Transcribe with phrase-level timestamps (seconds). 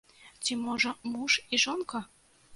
[0.43, 2.05] Ці можа муж і жонка?